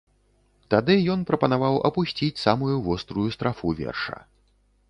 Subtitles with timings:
[0.73, 4.17] Тады ён прапанаваў апусціць самую вострую страфу верша.